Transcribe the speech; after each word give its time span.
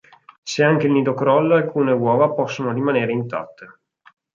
Se 0.43 0.63
anche 0.63 0.87
il 0.87 0.93
nido 0.93 1.13
crolla, 1.13 1.57
alcune 1.57 1.91
uova 1.91 2.31
possono 2.33 2.73
rimanere 2.73 3.11
intatte. 3.11 3.79